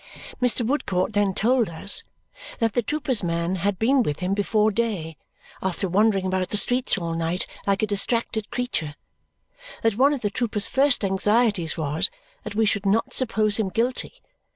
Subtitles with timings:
[0.41, 0.65] Mr.
[0.65, 2.01] Woodcourt then told us
[2.57, 5.15] that the trooper's man had been with him before day,
[5.61, 8.95] after wandering about the streets all night like a distracted creature.
[9.83, 12.09] That one of the trooper's first anxieties was
[12.43, 14.23] that we should not suppose him guilty.